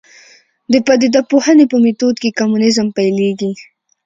[0.71, 3.51] د پدیده پوهنې په میتود کې کمونیزم پیلېږي.